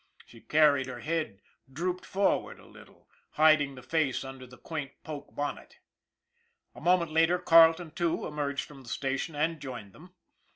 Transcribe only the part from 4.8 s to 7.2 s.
poke bonnet. A moment